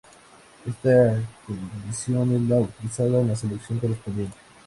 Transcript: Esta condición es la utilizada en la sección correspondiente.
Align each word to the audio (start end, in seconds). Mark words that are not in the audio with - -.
Esta 0.65 1.21
condición 1.45 2.33
es 2.35 2.41
la 2.49 2.55
utilizada 2.55 3.21
en 3.21 3.27
la 3.27 3.35
sección 3.35 3.77
correspondiente. 3.77 4.35